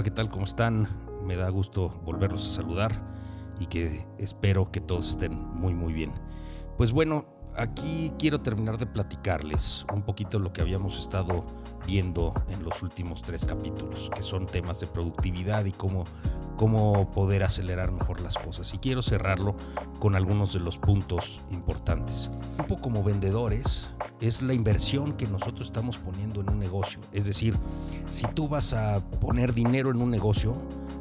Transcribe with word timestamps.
Hola, 0.00 0.08
¿qué 0.08 0.12
tal? 0.12 0.30
¿Cómo 0.30 0.46
están? 0.46 0.88
Me 1.26 1.36
da 1.36 1.50
gusto 1.50 1.90
volverlos 2.06 2.48
a 2.48 2.50
saludar 2.50 2.90
y 3.58 3.66
que 3.66 4.06
espero 4.16 4.72
que 4.72 4.80
todos 4.80 5.10
estén 5.10 5.34
muy, 5.34 5.74
muy 5.74 5.92
bien. 5.92 6.10
Pues 6.78 6.90
bueno, 6.90 7.26
aquí 7.54 8.10
quiero 8.18 8.40
terminar 8.40 8.78
de 8.78 8.86
platicarles 8.86 9.84
un 9.92 10.00
poquito 10.00 10.38
lo 10.38 10.54
que 10.54 10.62
habíamos 10.62 10.98
estado 10.98 11.44
viendo 11.86 12.32
en 12.48 12.64
los 12.64 12.80
últimos 12.80 13.20
tres 13.20 13.44
capítulos, 13.44 14.10
que 14.16 14.22
son 14.22 14.46
temas 14.46 14.80
de 14.80 14.86
productividad 14.86 15.66
y 15.66 15.72
cómo, 15.72 16.04
cómo 16.56 17.10
poder 17.10 17.42
acelerar 17.42 17.92
mejor 17.92 18.22
las 18.22 18.38
cosas. 18.38 18.72
Y 18.72 18.78
quiero 18.78 19.02
cerrarlo 19.02 19.54
con 19.98 20.16
algunos 20.16 20.54
de 20.54 20.60
los 20.60 20.78
puntos 20.78 21.42
importantes. 21.50 22.30
Un 22.58 22.64
poco 22.66 22.80
como 22.80 23.04
vendedores, 23.04 23.90
es 24.20 24.42
la 24.42 24.54
inversión 24.54 25.12
que 25.12 25.26
nosotros 25.26 25.66
estamos 25.66 25.98
poniendo 25.98 26.40
en 26.40 26.50
un 26.50 26.58
negocio. 26.58 27.00
Es 27.12 27.24
decir, 27.24 27.56
si 28.10 28.26
tú 28.28 28.48
vas 28.48 28.72
a 28.72 29.00
poner 29.20 29.54
dinero 29.54 29.90
en 29.90 30.00
un 30.02 30.10
negocio, 30.10 30.56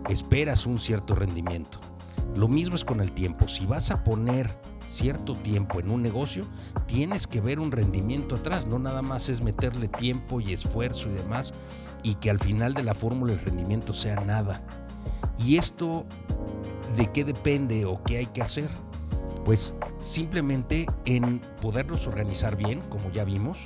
esperas 0.10 0.66
un 0.66 0.80
cierto 0.80 1.16
rendimiento. 1.16 1.80
Lo 2.36 2.48
mismo 2.48 2.76
es 2.76 2.86
con 2.86 3.02
el 3.02 3.12
tiempo. 3.12 3.48
Si 3.48 3.66
vas 3.66 3.92
a 3.92 4.04
poner 4.04 4.50
cierto 4.86 5.36
tiempo 5.36 5.80
en 5.80 5.92
un 5.92 6.02
negocio, 6.02 6.48
tienes 6.88 7.28
que 7.28 7.42
ver 7.42 7.60
un 7.60 7.72
rendimiento 7.72 8.36
atrás. 8.36 8.66
No 8.66 8.80
nada 8.80 9.02
más 9.02 9.30
es 9.30 9.42
meterle 9.42 9.88
tiempo 9.88 10.40
y 10.40 10.54
esfuerzo 10.54 11.10
y 11.10 11.14
demás 11.14 11.54
y 12.04 12.16
que 12.16 12.30
al 12.30 12.40
final 12.40 12.74
de 12.74 12.84
la 12.84 12.94
fórmula 12.94 13.34
el 13.34 13.40
rendimiento 13.40 13.94
sea 13.94 14.16
nada. 14.22 14.62
¿Y 15.38 15.58
esto 15.58 16.06
de 16.96 17.12
qué 17.12 17.24
depende 17.24 17.86
o 17.86 18.02
qué 18.04 18.18
hay 18.18 18.26
que 18.28 18.42
hacer? 18.42 18.70
Pues 19.46 19.74
simplemente 20.00 20.86
en 21.06 21.42
podernos 21.62 22.08
organizar 22.08 22.56
bien, 22.56 22.82
como 22.90 23.12
ya 23.12 23.24
vimos, 23.24 23.58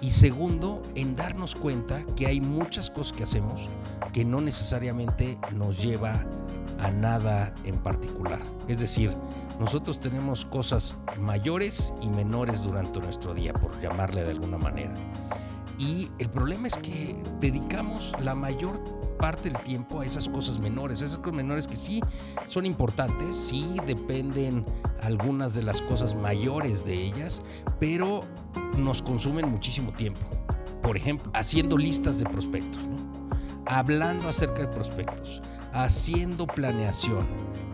y 0.00 0.10
segundo, 0.10 0.82
en 0.94 1.14
darnos 1.14 1.54
cuenta 1.54 2.04
que 2.16 2.26
hay 2.26 2.40
muchas 2.40 2.90
cosas 2.90 3.12
que 3.12 3.22
hacemos 3.22 3.68
que 4.12 4.24
no 4.24 4.40
necesariamente 4.40 5.38
nos 5.54 5.80
lleva 5.80 6.24
a 6.80 6.90
nada 6.90 7.54
en 7.64 7.78
particular. 7.78 8.40
Es 8.68 8.80
decir, 8.80 9.16
nosotros 9.60 10.00
tenemos 10.00 10.44
cosas 10.44 10.96
mayores 11.18 11.92
y 12.00 12.08
menores 12.08 12.62
durante 12.62 13.00
nuestro 13.00 13.34
día, 13.34 13.52
por 13.52 13.80
llamarle 13.80 14.24
de 14.24 14.32
alguna 14.32 14.58
manera. 14.58 14.94
Y 15.78 16.10
el 16.18 16.28
problema 16.28 16.68
es 16.68 16.76
que 16.78 17.16
dedicamos 17.40 18.12
la 18.20 18.34
mayor 18.34 18.82
parte 19.22 19.50
del 19.50 19.62
tiempo 19.62 20.00
a 20.00 20.04
esas 20.04 20.28
cosas 20.28 20.58
menores, 20.58 21.00
esas 21.00 21.18
cosas 21.18 21.36
menores 21.36 21.68
que 21.68 21.76
sí 21.76 22.00
son 22.46 22.66
importantes, 22.66 23.36
sí 23.36 23.76
dependen 23.86 24.66
algunas 25.00 25.54
de 25.54 25.62
las 25.62 25.80
cosas 25.80 26.16
mayores 26.16 26.84
de 26.84 26.94
ellas, 26.94 27.40
pero 27.78 28.24
nos 28.76 29.00
consumen 29.00 29.48
muchísimo 29.48 29.92
tiempo. 29.92 30.18
Por 30.82 30.96
ejemplo, 30.96 31.30
haciendo 31.34 31.78
listas 31.78 32.18
de 32.18 32.24
prospectos, 32.24 32.82
hablando 33.64 34.28
acerca 34.28 34.62
de 34.62 34.66
prospectos, 34.66 35.40
haciendo 35.72 36.46
planeación 36.46 37.26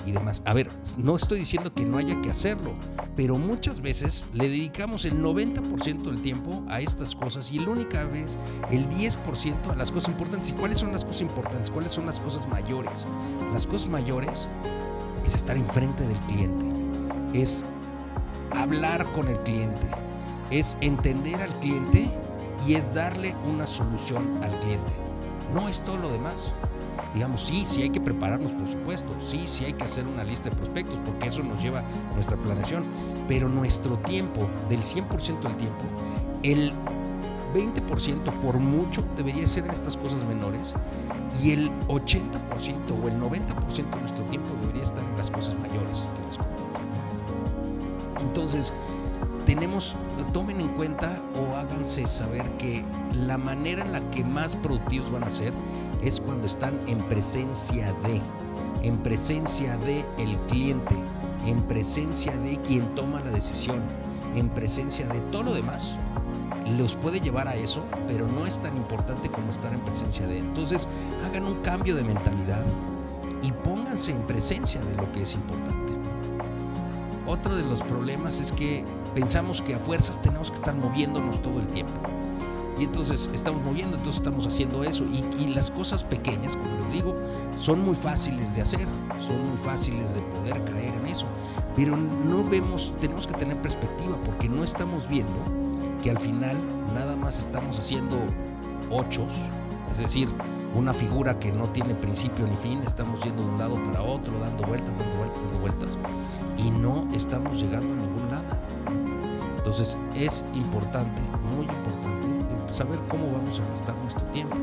y 0.06 0.12
demás. 0.12 0.42
A 0.44 0.54
ver, 0.54 0.70
no 0.96 1.16
estoy 1.16 1.40
diciendo 1.40 1.72
que 1.72 1.84
no 1.84 1.98
haya 1.98 2.20
que 2.20 2.30
hacerlo, 2.30 2.74
pero 3.16 3.36
muchas 3.36 3.80
veces 3.80 4.26
le 4.32 4.48
dedicamos 4.48 5.04
el 5.04 5.22
90% 5.22 6.02
del 6.02 6.22
tiempo 6.22 6.64
a 6.68 6.80
estas 6.80 7.14
cosas 7.14 7.50
y 7.52 7.58
la 7.58 7.70
única 7.70 8.04
vez 8.04 8.38
el 8.70 8.88
10% 8.88 9.70
a 9.70 9.76
las 9.76 9.90
cosas 9.90 10.10
importantes. 10.10 10.50
¿Y 10.50 10.52
cuáles 10.52 10.78
son 10.78 10.92
las 10.92 11.04
cosas 11.04 11.22
importantes? 11.22 11.70
¿Cuáles 11.70 11.92
son 11.92 12.06
las 12.06 12.20
cosas 12.20 12.48
mayores? 12.48 13.06
Las 13.52 13.66
cosas 13.66 13.88
mayores 13.88 14.48
es 15.24 15.34
estar 15.34 15.56
enfrente 15.56 16.06
del 16.06 16.18
cliente, 16.20 16.64
es 17.34 17.64
hablar 18.52 19.04
con 19.12 19.28
el 19.28 19.38
cliente, 19.40 19.86
es 20.50 20.76
entender 20.80 21.40
al 21.42 21.58
cliente 21.60 22.10
y 22.66 22.74
es 22.74 22.92
darle 22.94 23.34
una 23.44 23.66
solución 23.66 24.42
al 24.42 24.58
cliente. 24.60 24.92
No 25.52 25.68
es 25.68 25.82
todo 25.82 25.96
lo 25.96 26.10
demás 26.10 26.52
digamos, 27.14 27.42
sí, 27.42 27.64
sí 27.66 27.82
hay 27.82 27.90
que 27.90 28.00
prepararnos, 28.00 28.52
por 28.52 28.68
supuesto, 28.68 29.14
sí, 29.20 29.42
sí 29.46 29.64
hay 29.64 29.72
que 29.72 29.84
hacer 29.84 30.06
una 30.06 30.24
lista 30.24 30.50
de 30.50 30.56
prospectos, 30.56 30.98
porque 31.04 31.28
eso 31.28 31.42
nos 31.42 31.62
lleva 31.62 31.82
nuestra 32.14 32.36
planeación, 32.36 32.84
pero 33.26 33.48
nuestro 33.48 33.98
tiempo, 33.98 34.48
del 34.68 34.80
100% 34.80 35.40
del 35.40 35.56
tiempo, 35.56 35.84
el 36.42 36.72
20% 37.54 38.40
por 38.40 38.58
mucho 38.58 39.04
debería 39.16 39.46
ser 39.46 39.64
en 39.64 39.70
estas 39.70 39.96
cosas 39.96 40.22
menores 40.24 40.74
y 41.42 41.52
el 41.52 41.70
80% 41.88 43.02
o 43.02 43.08
el 43.08 43.18
90% 43.18 43.90
de 43.90 44.00
nuestro 44.00 44.24
tiempo 44.24 44.54
debería 44.60 44.84
estar 44.84 45.04
en 45.04 45.16
las 45.16 45.30
cosas 45.30 45.58
mayores 45.58 46.06
que 46.16 46.26
les 46.26 46.36
comento. 46.36 46.58
Entonces, 48.20 48.72
tenemos, 49.58 49.96
tomen 50.32 50.60
en 50.60 50.68
cuenta 50.68 51.20
o 51.34 51.56
háganse 51.56 52.06
saber 52.06 52.48
que 52.58 52.84
la 53.12 53.36
manera 53.36 53.84
en 53.84 53.92
la 53.92 54.00
que 54.12 54.22
más 54.22 54.54
productivos 54.54 55.10
van 55.10 55.24
a 55.24 55.32
ser 55.32 55.52
es 56.00 56.20
cuando 56.20 56.46
están 56.46 56.78
en 56.86 56.98
presencia 57.08 57.92
de, 58.04 58.22
en 58.86 58.98
presencia 58.98 59.76
de 59.78 60.04
el 60.16 60.36
cliente, 60.46 60.94
en 61.44 61.60
presencia 61.62 62.36
de 62.36 62.56
quien 62.58 62.94
toma 62.94 63.20
la 63.20 63.32
decisión, 63.32 63.82
en 64.36 64.48
presencia 64.48 65.08
de 65.08 65.20
todo 65.22 65.42
lo 65.42 65.54
demás. 65.54 65.90
Los 66.78 66.94
puede 66.94 67.18
llevar 67.18 67.48
a 67.48 67.56
eso, 67.56 67.84
pero 68.06 68.28
no 68.28 68.46
es 68.46 68.60
tan 68.60 68.76
importante 68.76 69.28
como 69.28 69.50
estar 69.50 69.72
en 69.72 69.80
presencia 69.80 70.28
de. 70.28 70.38
Entonces, 70.38 70.86
hagan 71.24 71.44
un 71.44 71.62
cambio 71.62 71.96
de 71.96 72.04
mentalidad 72.04 72.64
y 73.42 73.50
pónganse 73.50 74.12
en 74.12 74.22
presencia 74.22 74.80
de 74.82 74.94
lo 74.94 75.10
que 75.10 75.22
es 75.22 75.34
importante. 75.34 75.94
Otro 77.28 77.54
de 77.54 77.62
los 77.62 77.82
problemas 77.82 78.40
es 78.40 78.52
que 78.52 78.86
pensamos 79.14 79.60
que 79.60 79.74
a 79.74 79.78
fuerzas 79.78 80.18
tenemos 80.22 80.50
que 80.50 80.54
estar 80.54 80.74
moviéndonos 80.74 81.42
todo 81.42 81.60
el 81.60 81.68
tiempo. 81.68 81.92
Y 82.78 82.84
entonces 82.84 83.28
estamos 83.34 83.62
moviendo, 83.62 83.98
entonces 83.98 84.22
estamos 84.22 84.46
haciendo 84.46 84.82
eso. 84.82 85.04
Y, 85.04 85.48
las 85.48 85.70
cosas 85.70 86.04
pequeñas, 86.04 86.56
como 86.56 86.78
les 86.78 86.92
digo, 86.92 87.14
son 87.58 87.80
muy 87.80 87.94
fáciles 87.94 88.54
de 88.54 88.62
hacer, 88.62 88.86
son 89.18 89.46
muy 89.46 89.58
fáciles 89.58 90.14
de 90.14 90.22
poder 90.22 90.64
caer 90.64 90.94
en 90.94 91.06
eso. 91.06 91.26
Pero 91.76 91.98
no 91.98 92.44
vemos, 92.44 92.94
tenemos 92.98 93.26
que 93.26 93.34
tener 93.34 93.60
perspectiva 93.60 94.16
porque 94.24 94.48
no 94.48 94.64
estamos 94.64 95.06
viendo 95.06 95.38
que 96.02 96.10
al 96.10 96.18
final 96.18 96.56
nada 96.94 97.14
más 97.14 97.38
estamos 97.40 97.78
haciendo 97.78 98.16
ochos, 98.90 99.32
es 99.90 99.98
decir, 99.98 100.32
una 100.74 100.92
figura 100.92 101.38
que 101.38 101.52
no 101.52 101.68
tiene 101.70 101.94
principio 101.94 102.46
ni 102.46 102.56
fin, 102.56 102.82
estamos 102.86 103.22
yendo 103.22 103.42
de 103.42 103.48
un 103.50 103.58
lado 103.58 103.76
para 103.84 104.02
otro, 104.02 104.38
dando 104.38 104.66
vueltas, 104.66 104.98
dando 104.98 105.16
vueltas, 105.16 105.42
dando 105.42 105.58
vueltas, 105.58 105.98
y 106.56 106.70
no 106.70 107.08
estamos 107.14 107.60
llegando 107.60 107.92
a 107.94 107.96
ningún 107.96 108.30
lado. 108.30 108.56
Entonces 109.56 109.96
es 110.14 110.44
importante, 110.54 111.20
muy 111.54 111.64
importante, 111.64 112.28
saber 112.72 112.98
cómo 113.08 113.26
vamos 113.32 113.60
a 113.60 113.64
gastar 113.70 113.96
nuestro 113.96 114.24
tiempo. 114.26 114.56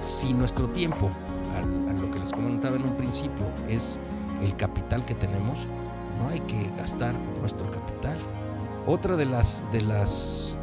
Si 0.00 0.32
nuestro 0.32 0.68
tiempo, 0.68 1.10
a, 1.54 1.60
lo 1.92 2.10
que 2.10 2.18
les 2.18 2.30
comentaba 2.30 2.76
en 2.76 2.84
un 2.84 2.96
principio, 2.96 3.46
es 3.68 3.98
el 4.42 4.54
capital 4.56 5.04
que 5.04 5.14
tenemos, 5.14 5.66
no 6.18 6.28
hay 6.28 6.40
que 6.40 6.70
gastar 6.76 7.14
nuestro 7.40 7.70
capital. 7.70 8.16
Otra 8.86 9.16
de 9.16 9.24
las, 9.24 9.62
de 9.72 9.80
las 9.80 10.56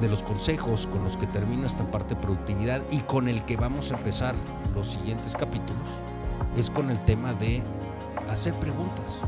de 0.00 0.08
los 0.08 0.22
consejos 0.22 0.86
con 0.86 1.04
los 1.04 1.16
que 1.16 1.26
termino 1.26 1.66
esta 1.66 1.90
parte 1.90 2.14
de 2.14 2.20
productividad 2.20 2.82
y 2.90 3.00
con 3.00 3.28
el 3.28 3.44
que 3.44 3.56
vamos 3.56 3.92
a 3.92 3.96
empezar 3.96 4.34
los 4.74 4.90
siguientes 4.90 5.34
capítulos 5.34 5.88
es 6.56 6.70
con 6.70 6.90
el 6.90 6.98
tema 7.04 7.34
de 7.34 7.62
hacer 8.28 8.54
preguntas. 8.54 9.20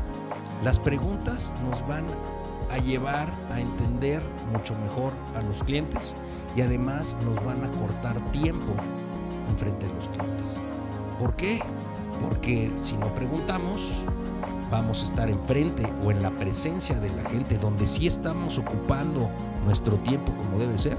Las 0.63 0.79
preguntas 0.79 1.53
nos 1.63 1.85
van 1.87 2.05
a 2.69 2.77
llevar 2.77 3.31
a 3.51 3.59
entender 3.59 4.21
mucho 4.51 4.75
mejor 4.75 5.13
a 5.35 5.41
los 5.41 5.63
clientes 5.63 6.13
y 6.55 6.61
además 6.61 7.15
nos 7.23 7.35
van 7.43 7.63
a 7.63 7.71
cortar 7.79 8.19
tiempo 8.31 8.73
en 9.49 9.57
frente 9.57 9.87
de 9.87 9.93
los 9.93 10.07
clientes. 10.09 10.57
¿Por 11.19 11.35
qué? 11.35 11.59
Porque 12.21 12.71
si 12.75 12.97
no 12.97 13.13
preguntamos, 13.13 14.03
vamos 14.69 15.01
a 15.01 15.05
estar 15.05 15.29
enfrente 15.29 15.83
o 16.03 16.11
en 16.11 16.21
la 16.21 16.31
presencia 16.31 16.99
de 16.99 17.09
la 17.09 17.23
gente 17.29 17.57
donde 17.57 17.87
sí 17.87 18.07
estamos 18.07 18.57
ocupando 18.57 19.29
nuestro 19.65 19.97
tiempo 19.97 20.31
como 20.35 20.59
debe 20.59 20.77
ser 20.77 20.97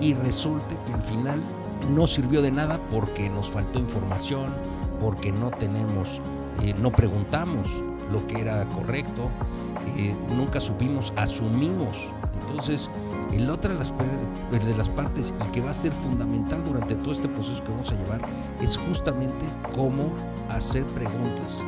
y 0.00 0.14
resulte 0.14 0.76
que 0.86 0.92
al 0.92 1.02
final 1.02 1.42
no 1.90 2.06
sirvió 2.06 2.42
de 2.42 2.50
nada 2.50 2.80
porque 2.90 3.28
nos 3.30 3.50
faltó 3.50 3.78
información, 3.78 4.52
porque 5.00 5.32
no 5.32 5.50
tenemos, 5.50 6.20
eh, 6.62 6.74
no 6.80 6.90
preguntamos 6.92 7.66
lo 8.12 8.26
que 8.26 8.40
era 8.40 8.64
correcto, 8.66 9.30
eh, 9.96 10.14
nunca 10.34 10.60
supimos, 10.60 11.12
asumimos. 11.16 11.96
Entonces, 12.40 12.90
el 13.32 13.48
otra 13.50 13.74
las, 13.74 13.92
de 14.50 14.76
las 14.76 14.88
partes 14.88 15.34
y 15.46 15.52
que 15.52 15.60
va 15.60 15.70
a 15.70 15.74
ser 15.74 15.92
fundamental 15.92 16.64
durante 16.64 16.94
todo 16.96 17.12
este 17.12 17.28
proceso 17.28 17.62
que 17.62 17.70
vamos 17.70 17.90
a 17.90 17.94
llevar 17.94 18.20
es 18.60 18.76
justamente 18.76 19.44
cómo 19.74 20.10
hacer 20.48 20.84
preguntas 20.86 21.62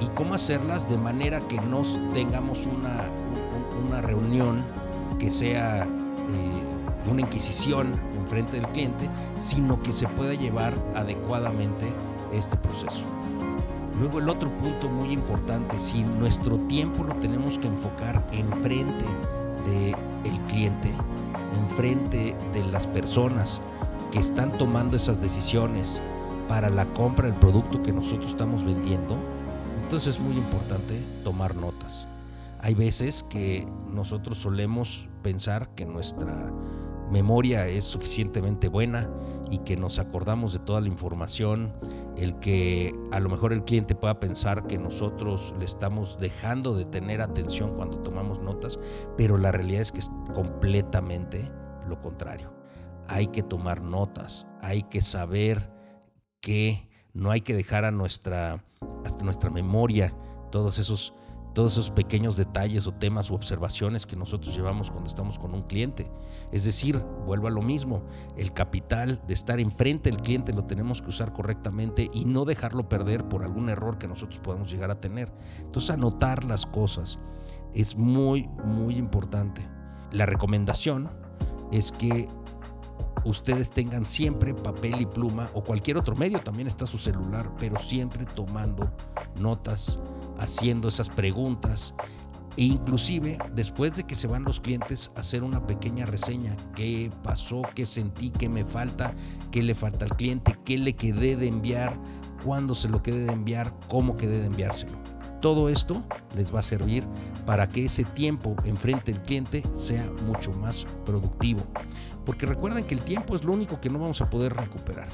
y 0.00 0.06
cómo 0.14 0.34
hacerlas 0.34 0.88
de 0.88 0.96
manera 0.96 1.40
que 1.48 1.60
no 1.60 1.82
tengamos 2.12 2.66
una, 2.66 3.04
una 3.86 4.00
reunión 4.00 4.64
que 5.18 5.30
sea 5.30 5.84
eh, 5.84 7.10
una 7.10 7.22
inquisición 7.22 7.94
en 8.16 8.26
frente 8.28 8.52
del 8.52 8.68
cliente, 8.68 9.08
sino 9.36 9.82
que 9.82 9.92
se 9.92 10.06
pueda 10.08 10.34
llevar 10.34 10.74
adecuadamente 10.94 11.92
este 12.32 12.56
proceso. 12.56 13.02
Luego 13.98 14.20
el 14.20 14.28
otro 14.28 14.50
punto 14.58 14.88
muy 14.88 15.10
importante, 15.10 15.80
si 15.80 16.04
nuestro 16.04 16.58
tiempo 16.60 17.02
lo 17.02 17.14
tenemos 17.16 17.58
que 17.58 17.66
enfocar 17.66 18.24
enfrente 18.30 19.04
del 19.66 20.40
cliente, 20.48 20.92
enfrente 21.58 22.36
de 22.52 22.64
las 22.66 22.86
personas 22.86 23.60
que 24.12 24.20
están 24.20 24.56
tomando 24.56 24.96
esas 24.96 25.20
decisiones, 25.20 26.00
para 26.48 26.70
la 26.70 26.86
compra 26.94 27.26
del 27.26 27.38
producto 27.38 27.82
que 27.82 27.92
nosotros 27.92 28.28
estamos 28.28 28.64
vendiendo, 28.64 29.16
entonces 29.88 30.16
es 30.16 30.20
muy 30.20 30.36
importante 30.36 31.02
tomar 31.24 31.56
notas. 31.56 32.06
Hay 32.60 32.74
veces 32.74 33.24
que 33.30 33.66
nosotros 33.90 34.36
solemos 34.36 35.08
pensar 35.22 35.74
que 35.74 35.86
nuestra 35.86 36.52
memoria 37.10 37.66
es 37.66 37.84
suficientemente 37.84 38.68
buena 38.68 39.08
y 39.50 39.60
que 39.60 39.78
nos 39.78 39.98
acordamos 39.98 40.52
de 40.52 40.58
toda 40.58 40.82
la 40.82 40.88
información, 40.88 41.72
el 42.18 42.38
que 42.38 42.94
a 43.12 43.18
lo 43.18 43.30
mejor 43.30 43.54
el 43.54 43.64
cliente 43.64 43.94
pueda 43.94 44.20
pensar 44.20 44.66
que 44.66 44.76
nosotros 44.76 45.54
le 45.58 45.64
estamos 45.64 46.18
dejando 46.20 46.76
de 46.76 46.84
tener 46.84 47.22
atención 47.22 47.74
cuando 47.74 47.96
tomamos 48.00 48.42
notas, 48.42 48.78
pero 49.16 49.38
la 49.38 49.52
realidad 49.52 49.80
es 49.80 49.92
que 49.92 50.00
es 50.00 50.10
completamente 50.34 51.50
lo 51.88 51.98
contrario. 52.02 52.52
Hay 53.06 53.28
que 53.28 53.42
tomar 53.42 53.80
notas, 53.80 54.46
hay 54.60 54.82
que 54.82 55.00
saber 55.00 55.72
que 56.42 56.87
no 57.18 57.32
hay 57.32 57.40
que 57.40 57.52
dejar 57.52 57.84
a 57.84 57.90
nuestra, 57.90 58.64
hasta 59.04 59.24
nuestra 59.24 59.50
memoria 59.50 60.14
todos 60.50 60.78
esos 60.78 61.12
todos 61.54 61.72
esos 61.72 61.90
pequeños 61.90 62.36
detalles 62.36 62.86
o 62.86 62.92
temas 62.92 63.30
u 63.30 63.34
observaciones 63.34 64.06
que 64.06 64.14
nosotros 64.14 64.54
llevamos 64.54 64.92
cuando 64.92 65.10
estamos 65.10 65.40
con 65.40 65.54
un 65.54 65.62
cliente. 65.62 66.08
Es 66.52 66.64
decir, 66.64 67.02
vuelvo 67.26 67.48
a 67.48 67.50
lo 67.50 67.62
mismo, 67.62 68.04
el 68.36 68.52
capital 68.52 69.20
de 69.26 69.34
estar 69.34 69.58
enfrente 69.58 70.08
del 70.08 70.20
cliente 70.20 70.52
lo 70.52 70.66
tenemos 70.66 71.02
que 71.02 71.08
usar 71.08 71.32
correctamente 71.32 72.08
y 72.12 72.26
no 72.26 72.44
dejarlo 72.44 72.88
perder 72.88 73.24
por 73.24 73.42
algún 73.42 73.70
error 73.70 73.98
que 73.98 74.06
nosotros 74.06 74.38
podamos 74.38 74.70
llegar 74.70 74.92
a 74.92 75.00
tener. 75.00 75.32
Entonces, 75.58 75.90
anotar 75.90 76.44
las 76.44 76.64
cosas 76.64 77.18
es 77.74 77.96
muy, 77.96 78.46
muy 78.64 78.94
importante. 78.94 79.66
La 80.12 80.26
recomendación 80.26 81.10
es 81.72 81.90
que 81.90 82.28
ustedes 83.28 83.70
tengan 83.70 84.06
siempre 84.06 84.54
papel 84.54 85.00
y 85.00 85.06
pluma 85.06 85.50
o 85.54 85.62
cualquier 85.62 85.96
otro 85.96 86.16
medio, 86.16 86.40
también 86.40 86.66
está 86.66 86.86
su 86.86 86.98
celular, 86.98 87.50
pero 87.58 87.78
siempre 87.78 88.24
tomando 88.24 88.90
notas 89.36 89.98
haciendo 90.38 90.88
esas 90.88 91.08
preguntas. 91.08 91.94
E 92.56 92.64
inclusive 92.64 93.38
después 93.54 93.94
de 93.94 94.04
que 94.04 94.16
se 94.16 94.26
van 94.26 94.42
los 94.42 94.58
clientes 94.58 95.12
hacer 95.14 95.44
una 95.44 95.64
pequeña 95.64 96.06
reseña, 96.06 96.56
qué 96.74 97.12
pasó, 97.22 97.62
qué 97.74 97.86
sentí, 97.86 98.30
qué 98.30 98.48
me 98.48 98.64
falta, 98.64 99.14
qué 99.52 99.62
le 99.62 99.76
falta 99.76 100.06
al 100.06 100.16
cliente, 100.16 100.58
qué 100.64 100.76
le 100.76 100.96
quedé 100.96 101.36
de 101.36 101.46
enviar, 101.46 101.96
cuándo 102.44 102.74
se 102.74 102.88
lo 102.88 103.00
quedé 103.02 103.26
de 103.26 103.32
enviar, 103.32 103.72
cómo 103.88 104.16
quedé 104.16 104.40
de 104.40 104.46
enviárselo. 104.46 105.07
Todo 105.40 105.68
esto 105.68 106.02
les 106.36 106.52
va 106.54 106.60
a 106.60 106.62
servir 106.62 107.04
para 107.46 107.68
que 107.68 107.84
ese 107.84 108.04
tiempo 108.04 108.56
enfrente 108.64 109.12
del 109.12 109.22
cliente 109.22 109.62
sea 109.72 110.10
mucho 110.26 110.52
más 110.52 110.86
productivo. 111.04 111.62
Porque 112.24 112.46
recuerden 112.46 112.84
que 112.84 112.94
el 112.94 113.02
tiempo 113.02 113.36
es 113.36 113.44
lo 113.44 113.52
único 113.52 113.80
que 113.80 113.88
no 113.88 113.98
vamos 113.98 114.20
a 114.20 114.28
poder 114.28 114.54
recuperar. 114.54 115.08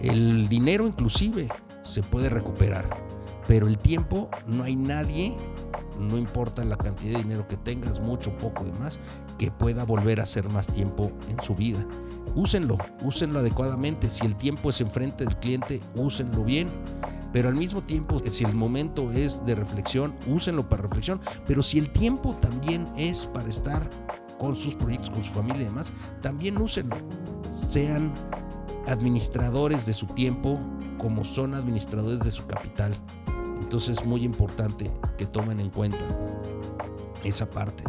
El 0.00 0.48
dinero 0.48 0.86
inclusive 0.86 1.48
se 1.82 2.02
puede 2.02 2.28
recuperar, 2.28 2.88
pero 3.48 3.66
el 3.66 3.78
tiempo, 3.78 4.28
no 4.46 4.62
hay 4.62 4.76
nadie, 4.76 5.34
no 5.98 6.16
importa 6.16 6.64
la 6.64 6.76
cantidad 6.76 7.16
de 7.16 7.24
dinero 7.24 7.48
que 7.48 7.56
tengas, 7.56 8.00
mucho, 8.00 8.36
poco, 8.38 8.64
demás, 8.64 9.00
que 9.38 9.50
pueda 9.50 9.84
volver 9.84 10.20
a 10.20 10.24
hacer 10.24 10.48
más 10.48 10.68
tiempo 10.68 11.10
en 11.28 11.42
su 11.42 11.54
vida. 11.54 11.84
Úsenlo, 12.34 12.78
úsenlo 13.02 13.40
adecuadamente. 13.40 14.10
Si 14.10 14.24
el 14.24 14.36
tiempo 14.36 14.70
es 14.70 14.80
enfrente 14.80 15.24
del 15.24 15.36
cliente, 15.38 15.80
úsenlo 15.94 16.44
bien. 16.44 16.68
Pero 17.32 17.48
al 17.48 17.54
mismo 17.54 17.82
tiempo, 17.82 18.20
si 18.30 18.44
el 18.44 18.54
momento 18.54 19.10
es 19.12 19.44
de 19.44 19.54
reflexión, 19.54 20.14
úsenlo 20.26 20.68
para 20.68 20.82
reflexión. 20.82 21.20
Pero 21.46 21.62
si 21.62 21.78
el 21.78 21.90
tiempo 21.90 22.34
también 22.40 22.86
es 22.96 23.26
para 23.26 23.48
estar 23.48 23.88
con 24.38 24.56
sus 24.56 24.74
proyectos, 24.74 25.10
con 25.10 25.24
su 25.24 25.32
familia 25.32 25.62
y 25.62 25.64
demás, 25.66 25.92
también 26.22 26.58
úsenlo. 26.58 26.96
Sean 27.50 28.12
administradores 28.86 29.84
de 29.84 29.92
su 29.92 30.06
tiempo 30.06 30.58
como 30.96 31.24
son 31.24 31.54
administradores 31.54 32.20
de 32.20 32.30
su 32.30 32.46
capital. 32.46 32.94
Entonces 33.60 33.98
es 33.98 34.06
muy 34.06 34.24
importante 34.24 34.90
que 35.16 35.26
tomen 35.26 35.60
en 35.60 35.70
cuenta 35.70 36.04
esa 37.24 37.48
parte. 37.50 37.84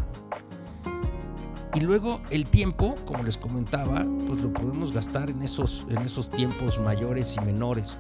Y 1.76 1.82
luego 1.82 2.20
el 2.32 2.48
tiempo, 2.48 2.96
como 3.06 3.24
les 3.24 3.38
comentaba, 3.38 4.06
pues 4.26 4.42
lo 4.42 4.52
podemos 4.52 4.92
gastar 4.92 5.30
en 5.30 5.42
esos, 5.44 5.86
en 5.90 6.00
esos 6.00 6.30
tiempos 6.30 6.80
mayores 6.80 7.38
y 7.38 7.46
menores. 7.46 7.98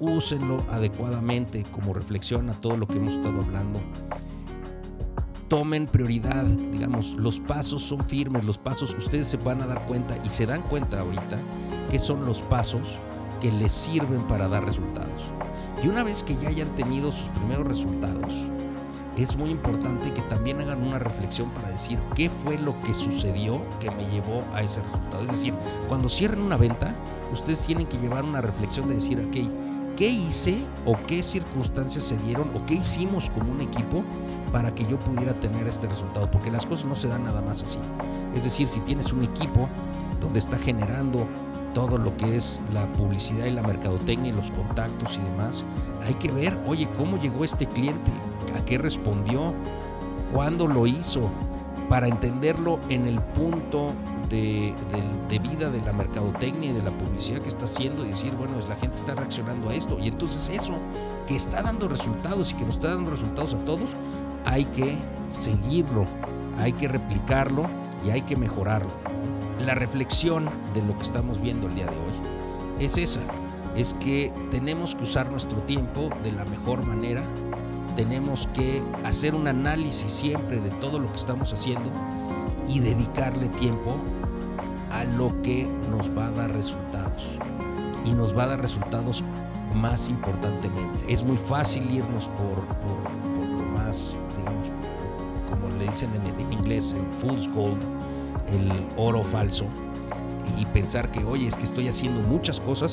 Úsenlo 0.00 0.64
adecuadamente 0.70 1.64
como 1.72 1.92
reflexión 1.92 2.48
a 2.50 2.60
todo 2.60 2.76
lo 2.76 2.86
que 2.86 2.94
hemos 2.94 3.14
estado 3.14 3.40
hablando. 3.40 3.80
Tomen 5.48 5.86
prioridad, 5.86 6.44
digamos, 6.44 7.14
los 7.14 7.40
pasos 7.40 7.82
son 7.82 8.06
firmes, 8.06 8.44
los 8.44 8.58
pasos 8.58 8.94
ustedes 8.96 9.26
se 9.26 9.38
van 9.38 9.60
a 9.60 9.66
dar 9.66 9.84
cuenta 9.86 10.16
y 10.24 10.28
se 10.28 10.46
dan 10.46 10.62
cuenta 10.62 11.00
ahorita 11.00 11.38
que 11.90 11.98
son 11.98 12.24
los 12.26 12.42
pasos 12.42 12.82
que 13.40 13.50
les 13.50 13.72
sirven 13.72 14.22
para 14.28 14.46
dar 14.46 14.64
resultados. 14.64 15.22
Y 15.82 15.88
una 15.88 16.04
vez 16.04 16.22
que 16.22 16.36
ya 16.36 16.48
hayan 16.48 16.72
tenido 16.76 17.10
sus 17.10 17.28
primeros 17.30 17.66
resultados, 17.66 18.34
es 19.16 19.36
muy 19.36 19.50
importante 19.50 20.12
que 20.12 20.22
también 20.22 20.60
hagan 20.60 20.82
una 20.82 21.00
reflexión 21.00 21.50
para 21.50 21.70
decir 21.70 21.98
qué 22.14 22.30
fue 22.30 22.56
lo 22.58 22.80
que 22.82 22.94
sucedió 22.94 23.60
que 23.80 23.90
me 23.90 24.08
llevó 24.10 24.44
a 24.54 24.62
ese 24.62 24.80
resultado. 24.82 25.22
Es 25.22 25.30
decir, 25.32 25.54
cuando 25.88 26.08
cierren 26.08 26.42
una 26.42 26.56
venta, 26.56 26.94
ustedes 27.32 27.66
tienen 27.66 27.86
que 27.86 27.98
llevar 27.98 28.24
una 28.24 28.40
reflexión 28.40 28.88
de 28.88 28.94
decir, 28.94 29.18
ok, 29.18 29.67
¿qué 29.98 30.08
hice 30.08 30.64
o 30.86 30.96
qué 31.08 31.24
circunstancias 31.24 32.04
se 32.04 32.16
dieron 32.18 32.50
o 32.54 32.64
qué 32.66 32.74
hicimos 32.74 33.28
como 33.30 33.50
un 33.50 33.60
equipo 33.60 34.04
para 34.52 34.72
que 34.72 34.86
yo 34.86 34.96
pudiera 34.96 35.34
tener 35.34 35.66
este 35.66 35.88
resultado? 35.88 36.30
Porque 36.30 36.52
las 36.52 36.64
cosas 36.64 36.86
no 36.86 36.94
se 36.94 37.08
dan 37.08 37.24
nada 37.24 37.42
más 37.42 37.64
así. 37.64 37.80
Es 38.36 38.44
decir, 38.44 38.68
si 38.68 38.78
tienes 38.80 39.12
un 39.12 39.24
equipo 39.24 39.68
donde 40.20 40.38
está 40.38 40.56
generando 40.58 41.26
todo 41.74 41.98
lo 41.98 42.16
que 42.16 42.36
es 42.36 42.60
la 42.72 42.90
publicidad 42.92 43.46
y 43.46 43.50
la 43.50 43.62
mercadotecnia 43.62 44.30
y 44.30 44.36
los 44.36 44.52
contactos 44.52 45.16
y 45.16 45.30
demás, 45.30 45.64
hay 46.06 46.14
que 46.14 46.30
ver, 46.30 46.56
oye, 46.68 46.88
cómo 46.96 47.18
llegó 47.18 47.44
este 47.44 47.66
cliente, 47.66 48.12
a 48.56 48.64
qué 48.64 48.78
respondió, 48.78 49.52
cuándo 50.32 50.68
lo 50.68 50.86
hizo, 50.86 51.28
para 51.88 52.06
entenderlo 52.06 52.78
en 52.88 53.08
el 53.08 53.20
punto 53.20 53.92
de, 54.28 54.74
vida 55.40 55.70
de 55.70 55.80
la 55.82 55.92
mercadotecnia 55.92 56.70
y 56.70 56.72
de 56.72 56.82
la 56.82 56.90
publicidad 56.90 57.40
que 57.40 57.48
está 57.48 57.64
haciendo 57.64 58.04
y 58.04 58.08
decir, 58.08 58.34
bueno, 58.34 58.54
la 58.68 58.76
gente 58.76 58.96
está 58.96 59.14
reaccionando 59.14 59.70
a 59.70 59.74
esto. 59.74 59.98
Y 59.98 60.08
entonces 60.08 60.48
eso 60.48 60.76
que 61.26 61.36
está 61.36 61.62
dando 61.62 61.88
resultados 61.88 62.52
y 62.52 62.54
que 62.54 62.64
nos 62.64 62.76
está 62.76 62.94
dando 62.94 63.10
resultados 63.10 63.54
a 63.54 63.58
todos, 63.64 63.90
hay 64.44 64.64
que 64.66 64.96
seguirlo, 65.30 66.06
hay 66.56 66.72
que 66.72 66.88
replicarlo 66.88 67.68
y 68.04 68.10
hay 68.10 68.22
que 68.22 68.36
mejorarlo 68.36 68.90
la 69.64 69.74
reflexión 69.74 70.48
de 70.74 70.82
lo 70.82 70.96
que 70.96 71.02
estamos 71.02 71.40
viendo 71.40 71.66
el 71.66 71.74
día 71.74 71.86
de 71.86 71.96
hoy 71.96 72.84
es 72.84 72.96
esa, 72.96 73.20
es 73.76 73.94
que 73.94 74.32
tenemos 74.50 74.94
que 74.94 75.04
usar 75.04 75.30
nuestro 75.30 75.58
tiempo 75.62 76.10
de 76.22 76.32
la 76.32 76.44
mejor 76.44 76.84
manera, 76.84 77.22
tenemos 77.96 78.48
que 78.54 78.82
hacer 79.04 79.34
un 79.34 79.48
análisis 79.48 80.12
siempre 80.12 80.60
de 80.60 80.70
todo 80.70 80.98
lo 80.98 81.10
que 81.10 81.16
estamos 81.16 81.52
haciendo 81.52 81.90
y 82.68 82.78
dedicarle 82.78 83.48
tiempo 83.48 83.96
a 84.90 85.04
lo 85.04 85.40
que 85.42 85.68
nos 85.90 86.10
va 86.16 86.26
a 86.26 86.30
dar 86.30 86.52
resultados. 86.52 87.26
Y 88.04 88.12
nos 88.12 88.36
va 88.36 88.44
a 88.44 88.46
dar 88.48 88.60
resultados 88.60 89.22
más 89.74 90.08
importantemente. 90.08 91.04
Es 91.08 91.22
muy 91.22 91.36
fácil 91.36 91.90
irnos 91.90 92.28
por, 92.28 92.64
lo 93.58 93.66
más, 93.72 94.14
digamos, 94.36 94.68
como 95.50 95.68
le 95.78 95.86
dicen 95.88 96.10
en, 96.14 96.40
en 96.40 96.52
inglés, 96.52 96.94
el 96.96 97.06
fool's 97.20 97.48
gold, 97.52 97.82
el 98.48 98.86
oro 98.96 99.22
falso 99.22 99.66
y 100.56 100.64
pensar 100.66 101.10
que, 101.10 101.24
oye, 101.24 101.46
es 101.46 101.56
que 101.56 101.64
estoy 101.64 101.88
haciendo 101.88 102.20
muchas 102.28 102.60
cosas, 102.60 102.92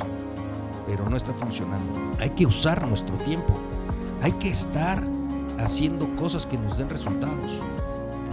pero 0.88 1.10
no 1.10 1.16
está 1.16 1.34
funcionando. 1.34 1.94
Hay 2.20 2.32
que 2.32 2.46
usar 2.46 2.86
nuestro 2.88 3.16
tiempo. 3.18 3.54
Hay 4.22 4.34
que 4.34 4.50
estar 4.50 5.04
haciendo 5.60 6.14
cosas 6.16 6.46
que 6.46 6.58
nos 6.58 6.78
den 6.78 6.90
resultados. 6.90 7.52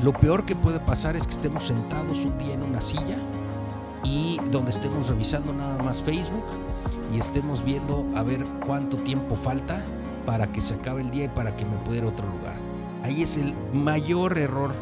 Lo 0.02 0.12
peor 0.12 0.45
que 0.45 0.57
puede 0.57 0.81
pasar 0.81 1.16
es 1.16 1.25
que 1.26 1.33
estemos 1.35 1.64
sentados 1.64 2.19
un 2.25 2.37
día 2.38 2.54
en 2.54 2.62
una 2.62 2.81
silla 2.81 3.16
y 4.05 4.39
donde 4.51 4.71
estemos 4.71 5.09
revisando 5.09 5.53
nada 5.53 5.83
más 5.83 6.03
Facebook 6.03 6.45
y 7.13 7.19
estemos 7.19 7.65
viendo 7.65 8.07
a 8.15 8.23
ver 8.23 8.45
cuánto 8.67 8.97
tiempo 8.99 9.37
falta 9.37 9.85
para 10.27 10.51
que 10.51 10.61
se 10.61 10.75
acabe 10.75 11.03
el 11.03 11.11
día 11.11 11.25
y 11.25 11.29
para 11.29 11.57
que 11.57 11.65
me 11.65 11.77
pueda 11.79 11.99
ir 11.99 12.05
a 12.05 12.09
otro 12.09 12.27
lugar. 12.29 12.57
Ahí 13.03 13.23
es 13.23 13.37
el 13.37 13.55
mayor 13.73 14.39
error 14.39 14.73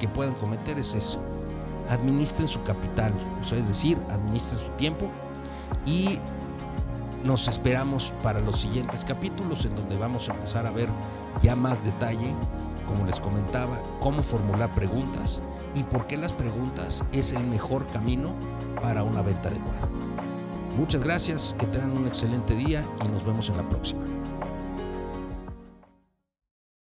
que 0.00 0.08
puedan 0.08 0.34
cometer, 0.34 0.78
es 0.78 0.94
eso 0.94 1.20
administren 1.88 2.48
su 2.48 2.62
capital, 2.62 3.12
es 3.42 3.68
decir, 3.68 3.98
administren 4.10 4.58
su 4.58 4.70
tiempo 4.72 5.06
y 5.84 6.18
nos 7.24 7.48
esperamos 7.48 8.12
para 8.22 8.40
los 8.40 8.60
siguientes 8.60 9.04
capítulos 9.04 9.64
en 9.64 9.74
donde 9.74 9.96
vamos 9.96 10.28
a 10.28 10.34
empezar 10.34 10.66
a 10.66 10.70
ver 10.70 10.88
ya 11.42 11.56
más 11.56 11.84
detalle, 11.84 12.34
como 12.86 13.04
les 13.04 13.20
comentaba, 13.20 13.78
cómo 14.00 14.22
formular 14.22 14.74
preguntas 14.74 15.40
y 15.74 15.82
por 15.82 16.06
qué 16.06 16.16
las 16.16 16.32
preguntas 16.32 17.04
es 17.12 17.32
el 17.32 17.44
mejor 17.44 17.86
camino 17.88 18.32
para 18.80 19.02
una 19.02 19.22
venta 19.22 19.48
adecuada. 19.48 19.88
Muchas 20.78 21.02
gracias, 21.02 21.54
que 21.58 21.66
tengan 21.66 21.92
un 21.92 22.06
excelente 22.06 22.54
día 22.54 22.86
y 23.04 23.08
nos 23.08 23.24
vemos 23.24 23.48
en 23.48 23.56
la 23.56 23.68
próxima. 23.68 24.02